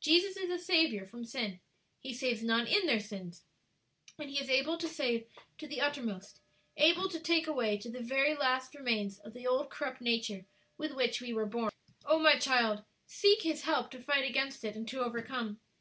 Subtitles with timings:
[0.00, 1.58] Jesus is a Saviour from sin
[1.98, 3.42] (He saves none in their sins),
[4.16, 5.26] and He is able to save
[5.58, 6.38] to the uttermost,
[6.76, 10.44] able to take away the very last remains of the old corrupt nature
[10.78, 11.72] with which we were born.
[12.06, 15.58] "Oh, my child, seek His help to fight against it and to overcome!